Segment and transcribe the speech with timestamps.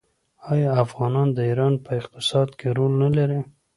[0.51, 3.39] آیا افغانان د ایران په اقتصاد کې رول نلري؟